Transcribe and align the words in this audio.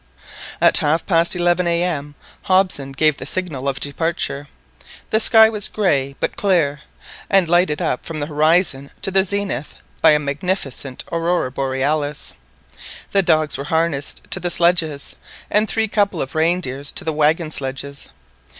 At 0.59 0.79
half 0.79 1.05
past 1.05 1.35
eleven 1.35 1.67
A.M., 1.67 2.15
Hobson 2.45 2.91
gave 2.91 3.17
the 3.17 3.25
signal 3.27 3.69
of 3.69 3.79
departure. 3.79 4.47
The 5.11 5.19
sky 5.19 5.47
was 5.47 5.67
grey 5.67 6.15
but 6.19 6.35
clear, 6.35 6.81
and 7.29 7.47
lighted 7.47 7.83
up 7.83 8.03
from 8.03 8.19
the 8.19 8.25
horizon 8.25 8.89
to 9.03 9.11
the 9.11 9.23
zenith 9.23 9.75
by 10.01 10.13
a 10.13 10.17
magnificent 10.17 11.03
Aurora 11.11 11.51
Borealis. 11.51 12.33
The 13.11 13.21
dogs 13.21 13.59
were 13.59 13.65
harnessed 13.65 14.23
to 14.31 14.39
the 14.39 14.49
sledges, 14.49 15.15
and 15.51 15.69
three 15.69 15.87
couple 15.87 16.19
of 16.19 16.33
reindeer 16.33 16.83
to 16.83 17.03
the 17.03 17.13
waggon 17.13 17.51
sledges. 17.51 18.09